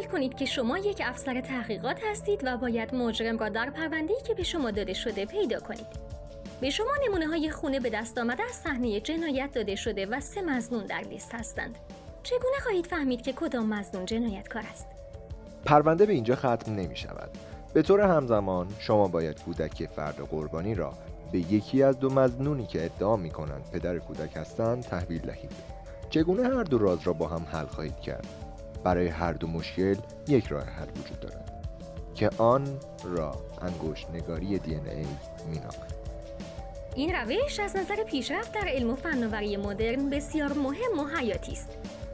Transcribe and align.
خیال 0.00 0.12
کنید 0.12 0.34
که 0.34 0.44
شما 0.44 0.78
یک 0.78 1.02
افسر 1.04 1.40
تحقیقات 1.40 2.00
هستید 2.10 2.40
و 2.44 2.56
باید 2.56 2.94
مجرم 2.94 3.38
را 3.38 3.48
در 3.48 3.70
پرونده‌ای 3.70 4.22
که 4.26 4.34
به 4.34 4.42
شما 4.42 4.70
داده 4.70 4.92
شده 4.92 5.26
پیدا 5.26 5.60
کنید. 5.60 5.86
به 6.60 6.70
شما 6.70 6.90
نمونه 7.08 7.26
های 7.26 7.50
خونه 7.50 7.80
به 7.80 7.90
دست 7.90 8.18
آمده 8.18 8.42
از 8.42 8.54
صحنه 8.54 9.00
جنایت 9.00 9.52
داده 9.52 9.76
شده 9.76 10.06
و 10.06 10.20
سه 10.20 10.42
مزنون 10.42 10.86
در 10.86 11.00
لیست 11.00 11.34
هستند. 11.34 11.78
چگونه 12.22 12.58
خواهید 12.62 12.86
فهمید 12.86 13.22
که 13.22 13.32
کدام 13.32 13.66
مزنون 13.66 14.04
جنایتکار 14.04 14.62
است؟ 14.70 14.86
پرونده 15.64 16.06
به 16.06 16.12
اینجا 16.12 16.36
ختم 16.36 16.74
نمی 16.74 16.96
شود. 16.96 17.30
به 17.74 17.82
طور 17.82 18.00
همزمان 18.00 18.68
شما 18.78 19.08
باید 19.08 19.42
کودک 19.42 19.86
فرد 19.96 20.16
قربانی 20.30 20.74
را 20.74 20.92
به 21.32 21.38
یکی 21.38 21.82
از 21.82 21.98
دو 21.98 22.10
مزنونی 22.10 22.66
که 22.66 22.84
ادعا 22.84 23.16
می 23.16 23.30
کنند 23.30 23.70
پدر 23.72 23.98
کودک 23.98 24.36
هستند 24.36 24.82
تحویل 24.82 25.20
دهید. 25.20 25.52
چگونه 26.10 26.42
هر 26.42 26.62
دو 26.62 26.78
راز 26.78 26.98
را 27.04 27.12
با 27.12 27.28
هم 27.28 27.46
حل 27.52 27.66
خواهید 27.66 28.00
کرد؟ 28.00 28.49
برای 28.84 29.08
هر 29.08 29.32
دو 29.32 29.46
مشکل 29.46 29.96
یک 30.28 30.46
راه 30.46 30.64
حل 30.64 30.88
وجود 30.90 31.20
دارد 31.20 31.66
که 32.14 32.30
آن 32.38 32.78
را 33.04 33.34
انگشت 33.62 34.10
نگاری 34.10 34.58
دی 34.58 34.74
ای 34.74 34.80
می 35.50 35.60
این 36.94 37.14
روش 37.14 37.60
از 37.60 37.76
نظر 37.76 38.04
پیشرفت 38.04 38.52
در 38.52 38.68
علم 38.68 38.90
و 38.90 38.94
فناوری 38.94 39.56
مدرن 39.56 40.10
بسیار 40.10 40.52
مهم 40.52 40.98
و 40.98 41.16
حیاتی 41.16 41.52
است. 41.52 41.68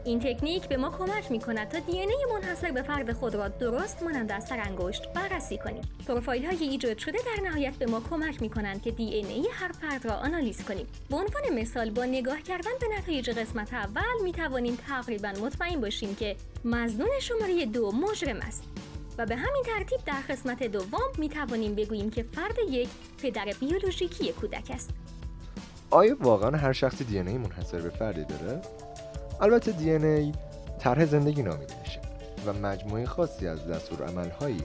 این 0.07 0.21
تکنیک 0.21 0.69
به 0.69 0.77
ما 0.77 0.91
کمک 0.91 1.31
می 1.31 1.41
کند 1.41 1.69
تا 1.69 1.79
دی 1.79 2.07
منحصر 2.33 2.71
به 2.71 2.83
فرد 2.83 3.13
خود 3.13 3.35
را 3.35 3.49
درست 3.49 4.03
مانند 4.03 4.33
از 4.33 4.53
انگشت 4.53 5.13
بررسی 5.13 5.59
کنیم. 5.59 5.83
پروفایل 6.09 6.45
های 6.45 6.65
ایجاد 6.65 6.99
شده 6.99 7.19
در 7.19 7.49
نهایت 7.49 7.75
به 7.75 7.87
ما 7.87 8.03
کمک 8.11 8.43
می 8.43 8.51
کنند 8.51 8.83
که 8.83 8.91
دی 8.91 9.05
ای 9.05 9.49
هر 9.53 9.73
فرد 9.73 10.05
را 10.05 10.15
آنالیز 10.15 10.65
کنیم. 10.65 10.87
به 11.11 11.17
عنوان 11.17 11.61
مثال 11.61 11.91
با 11.91 12.05
نگاه 12.05 12.43
کردن 12.43 12.71
به 12.81 12.87
نتایج 12.99 13.31
قسمت 13.31 13.75
اول 13.75 14.23
می 14.23 14.33
توانیم 14.33 14.79
تقریبا 14.89 15.33
مطمئن 15.43 15.81
باشیم 15.81 16.15
که 16.15 16.37
مزنون 16.65 17.09
شماره 17.21 17.67
دو 17.67 17.93
مجرم 17.93 18.41
است. 18.41 18.65
و 19.19 19.27
به 19.27 19.37
همین 19.37 19.63
ترتیب 19.67 20.01
در 20.07 20.21
قسمت 20.29 20.63
دوم 20.63 21.11
می 21.19 21.29
توانیم 21.29 21.75
بگوییم 21.75 22.11
که 22.11 22.23
فرد 22.23 22.57
یک 22.71 22.89
پدر 23.23 23.47
بیولوژیکی 23.61 24.33
کودک 24.33 24.71
است. 24.71 24.91
آیا 25.91 26.17
واقعا 26.21 26.51
هر 26.51 26.73
شخصی 26.73 27.05
دی 27.05 27.23
منحصر 27.23 27.81
به 27.81 27.91
فردی 27.91 28.25
داره؟ 28.25 28.61
البته 29.41 29.73
دی 29.73 29.91
ای 29.91 30.33
طرح 30.79 31.05
زندگی 31.05 31.43
نامیده 31.43 31.75
میشه 31.85 32.01
و 32.47 32.53
مجموعه 32.53 33.07
خاصی 33.07 33.49
از 33.49 33.67
دستور 33.67 34.07
عملهایی 34.07 34.63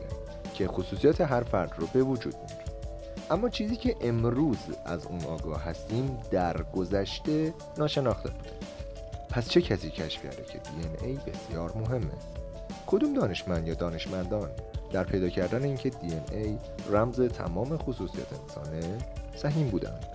که 0.53 0.67
خصوصیات 0.67 1.21
هر 1.21 1.43
فرد 1.43 1.73
رو 1.77 1.87
به 1.93 2.03
وجود 2.03 2.35
میاره. 2.35 2.65
اما 3.31 3.49
چیزی 3.49 3.75
که 3.75 3.95
امروز 4.01 4.57
از 4.85 5.05
اون 5.05 5.23
آگاه 5.23 5.63
هستیم 5.63 6.17
در 6.31 6.63
گذشته 6.63 7.53
ناشناخته 7.77 8.29
بوده. 8.29 8.49
پس 9.29 9.49
چه 9.49 9.61
کسی 9.61 9.89
کشف 9.89 10.23
کرده 10.23 10.43
که 10.43 10.59
دی 10.59 11.05
ای 11.07 11.13
بسیار 11.27 11.73
مهمه؟ 11.75 12.11
کدوم 12.87 13.13
دانشمند 13.13 13.67
یا 13.67 13.73
دانشمندان 13.73 14.49
در 14.91 15.03
پیدا 15.03 15.29
کردن 15.29 15.63
اینکه 15.63 15.89
دی 15.89 16.13
ای 16.31 16.57
رمز 16.89 17.21
تمام 17.21 17.77
خصوصیات 17.77 18.27
انسانه 18.41 18.97
سهیم 19.35 19.69
بودند؟ 19.69 20.05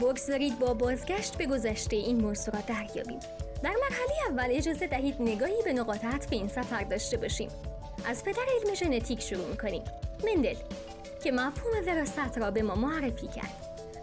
بگذارید 0.00 0.58
با 0.58 0.74
بازگشت 0.74 1.36
به 1.36 1.46
گذشته 1.46 1.96
این 1.96 2.20
موضوع 2.20 2.54
را 2.54 2.60
دریابیم. 2.60 3.18
در 3.66 3.74
مرحله 3.90 4.12
اول 4.30 4.56
اجازه 4.56 4.86
دهید 4.86 5.14
نگاهی 5.20 5.62
به 5.64 5.72
نقاط 5.72 6.04
عطف 6.04 6.32
این 6.32 6.48
سفر 6.48 6.84
داشته 6.84 7.16
باشیم 7.16 7.48
از 8.04 8.24
پدر 8.24 8.42
علم 8.60 8.74
ژنتیک 8.74 9.20
شروع 9.20 9.48
می‌کنیم 9.48 9.82
مندل 10.24 10.54
که 11.24 11.32
مفهوم 11.32 11.72
وراثت 11.86 12.38
را 12.38 12.50
به 12.50 12.62
ما 12.62 12.74
معرفی 12.74 13.26
کرد 13.26 13.54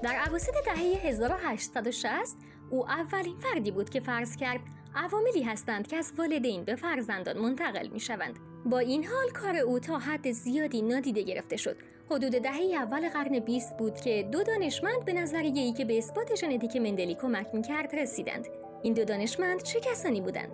در 0.04 0.24
اواسط 0.30 0.54
دهه 0.66 1.08
1860 1.08 2.38
او 2.70 2.90
اولین 2.90 3.38
فردی 3.38 3.72
بود 3.72 3.90
که 3.90 4.00
فرض 4.00 4.36
کرد 4.36 4.60
عواملی 4.96 5.44
هستند 5.44 5.88
که 5.88 5.98
از 5.98 6.14
والدین 6.18 6.64
به 6.64 6.76
فرزندان 6.76 7.38
منتقل 7.38 7.88
می 7.88 8.00
شوند. 8.00 8.40
با 8.66 8.80
این 8.80 9.06
حال 9.06 9.30
کار 9.30 9.58
او 9.58 9.80
تا 9.80 10.00
حد 10.00 10.32
زیادی 10.32 10.82
نادیده 10.82 11.22
گرفته 11.22 11.58
شد. 11.58 11.78
حدود 12.12 12.32
دهه 12.32 12.76
اول 12.76 13.10
قرن 13.10 13.40
20 13.40 13.78
بود 13.78 13.96
که 13.96 14.28
دو 14.32 14.44
دانشمند 14.44 15.06
به 15.06 15.14
نظریه 15.14 15.62
ای 15.62 15.74
که 15.74 15.86
به 15.86 15.98
اثبات 15.98 16.36
ژنتیک 16.36 16.76
مندلی 16.76 17.16
کمک 17.16 17.48
می‌کرد 17.54 17.96
رسیدند. 17.96 18.48
این 18.82 18.94
دو 18.94 19.06
دانشمند 19.06 19.64
چه 19.64 19.80
کسانی 19.80 20.22
بودند؟ 20.22 20.52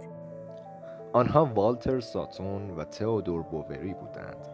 آنها 1.14 1.46
والتر 1.46 2.00
ساتون 2.00 2.72
و 2.72 2.84
تئودور 2.84 3.42
بووری 3.42 3.94
بودند. 3.94 4.48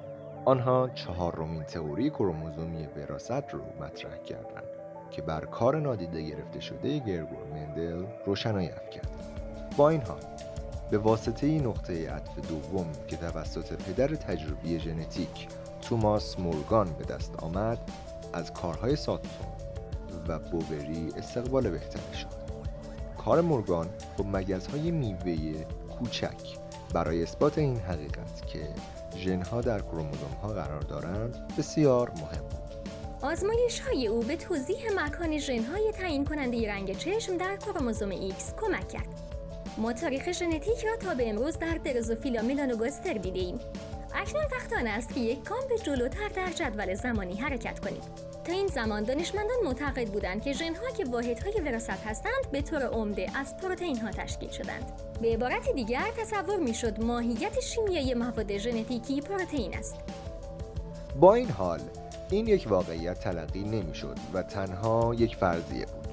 آنها 0.46 0.90
چهارمین 0.90 1.64
تئوری 1.64 2.10
کروموزومی 2.10 2.88
وراثت 2.98 3.54
رو 3.54 3.62
مطرح 3.80 4.18
کردند 4.18 4.70
که 5.12 5.22
بر 5.22 5.46
کار 5.46 5.80
نادیده 5.80 6.22
گرفته 6.22 6.60
شده 6.60 7.00
گرگور 7.00 7.44
مندل 7.54 8.06
روشنایی 8.26 8.70
افکند. 8.70 9.10
با 9.78 9.90
این 9.90 10.02
حال 10.02 10.22
به 10.92 10.98
واسطه 10.98 11.48
نقطه 11.48 12.12
عطف 12.12 12.40
دوم 12.50 12.88
که 13.08 13.18
توسط 13.18 13.74
پدر 13.74 14.08
تجربی 14.08 14.80
ژنتیک 14.80 15.48
توماس 15.90 16.40
مورگان 16.40 16.94
به 16.94 17.06
دست 17.06 17.35
آمد 17.35 17.79
از 18.34 18.53
کارهای 18.53 18.96
ساتون 18.96 19.47
و 20.28 20.40
بووری 20.40 21.09
استقبال 21.18 21.69
بهتری 21.69 22.18
شد 22.18 22.46
کار 23.18 23.41
مورگان 23.41 23.90
با 24.18 24.23
مگزهای 24.23 24.91
میوه 24.91 25.66
کوچک 26.00 26.57
برای 26.94 27.23
اثبات 27.23 27.57
این 27.57 27.78
حقیقت 27.78 28.47
که 28.47 28.69
ژنها 29.18 29.62
در 29.62 29.79
کروموزوم 29.79 30.31
ها 30.41 30.47
قرار 30.47 30.81
دارند 30.81 31.53
بسیار 31.57 32.09
مهم 32.09 32.41
بود 32.41 32.66
آزمایش 33.22 33.79
های 33.79 34.07
او 34.07 34.19
به 34.19 34.35
توضیح 34.35 34.78
مکان 34.96 35.38
ژنهای 35.38 35.91
تعیین 35.91 36.25
کننده 36.25 36.72
رنگ 36.72 36.97
چشم 36.97 37.38
در 37.38 37.57
کروموزوم 37.57 38.29
X 38.29 38.53
کمک 38.62 38.88
کرد. 38.88 39.07
ما 39.78 39.94
تاریخ 39.94 40.31
ژنتیک 40.31 40.85
را 40.85 40.96
تا 40.96 41.16
به 41.16 41.29
امروز 41.29 41.57
در 41.57 41.78
درزوفیلا 41.84 42.41
میلانوگاستر 42.41 43.13
دیده 43.13 43.40
ایم. 43.40 43.59
اکنون 44.16 44.44
وقت 44.44 44.74
آن 44.74 44.88
است 44.88 45.14
که 45.14 45.20
یک 45.20 45.44
گام 45.44 45.64
جلوتر 45.84 46.28
در 46.36 46.52
جدول 46.52 46.96
زمانی 46.96 47.36
حرکت 47.36 47.80
کنیم. 47.80 48.02
تا 48.44 48.53
این 48.53 48.68
زمان 48.68 49.03
دانشمندان 49.03 49.58
معتقد 49.66 50.08
بودند 50.08 50.42
که 50.42 50.53
ژنها 50.53 50.90
که 50.98 51.06
واحدهای 51.06 51.62
وراثت 51.66 52.08
هستند 52.08 52.52
به 52.52 52.62
طور 52.62 52.84
عمده 52.84 53.38
از 53.38 53.58
پروتئین 53.58 54.00
ها 54.00 54.12
تشکیل 54.12 54.50
شدند. 54.50 54.92
به 55.22 55.34
عبارت 55.34 55.70
دیگر 55.70 56.06
تصور 56.18 56.58
می‌شد 56.58 57.03
ماهیت 57.03 57.59
شیمیایی 57.59 58.14
مواد 58.14 58.58
ژنتیکی 58.58 59.22
پروتئین 59.22 59.78
است. 59.78 59.96
با 61.20 61.34
این 61.34 61.50
حال 61.50 61.80
این 62.30 62.47
یک 62.47 62.66
واقعیت 62.70 63.20
تلقی 63.20 63.64
نمی‌شد 63.64 64.18
و 64.34 64.44
تنها 64.44 65.16
یک 65.18 65.36
فرضیه 65.36 65.86
بود. 65.86 66.08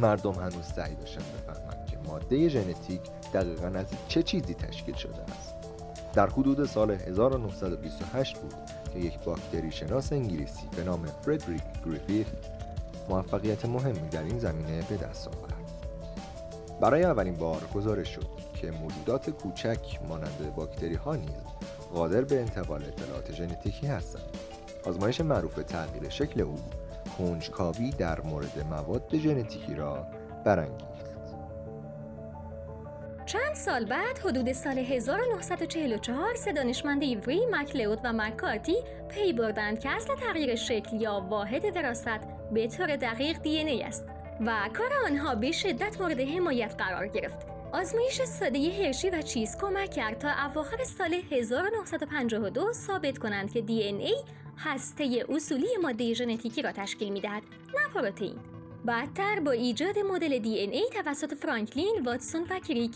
مردم 0.00 0.32
هنوز 0.32 0.66
سعی 0.76 0.94
داشتند 0.94 1.24
بفهمند 1.38 1.86
که 1.90 1.96
ماده 2.06 2.48
ژنتیک 2.48 3.00
دقیقا 3.34 3.66
از 3.66 3.86
چه 4.08 4.22
چیزی 4.22 4.54
تشکیل 4.54 4.94
شده 4.94 5.22
است. 5.22 5.49
در 6.14 6.26
حدود 6.26 6.66
سال 6.66 6.90
1928 6.90 8.38
بود 8.38 8.54
که 8.92 8.98
یک 8.98 9.18
باکتری 9.18 9.72
شناس 9.72 10.12
انگلیسی 10.12 10.68
به 10.76 10.84
نام 10.84 11.06
فردریک 11.06 11.62
گریفیث 11.86 12.26
موفقیت 13.08 13.64
مهمی 13.64 14.08
در 14.08 14.22
این 14.22 14.38
زمینه 14.38 14.82
به 14.88 14.96
دست 14.96 15.28
آورد. 15.28 15.54
برای 16.80 17.04
اولین 17.04 17.34
بار 17.34 17.62
گزارش 17.74 18.08
شد 18.14 18.26
که 18.54 18.70
موجودات 18.70 19.30
کوچک 19.30 20.00
مانند 20.08 20.54
باکتری 20.56 20.94
ها 20.94 21.16
نیز 21.16 21.30
قادر 21.94 22.20
به 22.20 22.40
انتقال 22.40 22.84
اطلاعات 22.84 23.32
ژنتیکی 23.32 23.86
هستند. 23.86 24.22
آزمایش 24.86 25.20
معروف 25.20 25.54
تغییر 25.54 26.08
شکل 26.08 26.40
او 26.40 26.56
کنجکاوی 27.18 27.90
در 27.90 28.20
مورد 28.20 28.66
مواد 28.70 29.16
ژنتیکی 29.16 29.74
را 29.74 30.06
برانگیخت. 30.44 31.09
چند 33.32 33.54
سال 33.54 33.84
بعد 33.84 34.18
حدود 34.18 34.52
سال 34.52 34.78
1944 34.78 36.34
سه 36.34 36.52
دانشمند 36.52 37.02
ایوری 37.02 37.40
مکلود 37.50 38.00
و 38.04 38.12
مکارتی 38.12 38.76
پی 39.08 39.32
بردند 39.32 39.80
که 39.80 39.90
اصل 39.90 40.14
تغییر 40.14 40.54
شکل 40.54 41.00
یا 41.00 41.26
واحد 41.30 41.76
وراثت 41.76 42.50
به 42.52 42.68
طور 42.68 42.96
دقیق 42.96 43.38
دی 43.38 43.58
ای 43.58 43.82
است 43.82 44.04
و 44.40 44.68
کار 44.72 44.90
آنها 45.06 45.34
به 45.34 45.52
شدت 45.52 46.00
مورد 46.00 46.20
حمایت 46.20 46.74
قرار 46.78 47.06
گرفت. 47.06 47.46
آزمایش 47.72 48.22
ساده 48.22 48.70
هرشی 48.70 49.10
و 49.10 49.22
چیز 49.22 49.56
کمک 49.60 49.90
کرد 49.90 50.18
تا 50.18 50.28
اواخر 50.46 50.84
سال 50.84 51.14
1952 51.30 52.72
ثابت 52.72 53.18
کنند 53.18 53.52
که 53.52 53.60
دی 53.60 53.82
ای 53.82 54.14
هسته 54.58 55.24
اصولی 55.28 55.76
ماده 55.82 56.14
ژنتیکی 56.14 56.62
را 56.62 56.72
تشکیل 56.72 57.12
می‌دهد 57.12 57.42
نه 57.74 57.94
پروتئین. 57.94 58.36
بعدتر 58.84 59.40
با 59.40 59.50
ایجاد 59.50 59.98
مدل 59.98 60.38
دی 60.38 60.58
ای 60.58 60.84
توسط 60.92 61.34
فرانکلین، 61.34 62.02
واتسون 62.04 62.46
و 62.50 62.58
کریک 62.68 62.92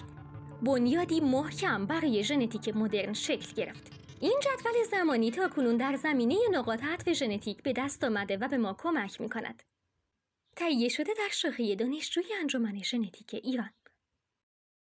بنیادی 0.65 1.21
محکم 1.21 1.87
برای 1.87 2.25
ژنتیک 2.25 2.77
مدرن 2.77 3.13
شکل 3.13 3.55
گرفت. 3.55 3.93
این 4.21 4.41
جدول 4.43 4.83
زمانی 4.91 5.31
تا 5.31 5.49
کنون 5.49 5.77
در 5.77 5.97
زمینه 5.97 6.37
نقاط 6.53 6.85
عطف 6.85 7.13
ژنتیک 7.13 7.63
به 7.63 7.73
دست 7.73 8.05
آمده 8.05 8.37
و 8.37 8.49
به 8.49 8.57
ما 8.57 8.77
کمک 8.79 9.21
می 9.21 9.29
کند. 9.29 9.63
تهیه 10.57 10.89
شده 10.89 11.13
در 11.19 11.29
شاخه 11.33 11.75
دانشجوی 11.75 12.25
انجمن 12.41 12.83
ژنتیک 12.83 13.35
ایران 13.35 13.71